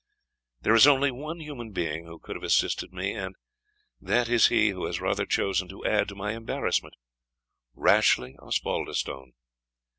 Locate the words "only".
0.87-1.11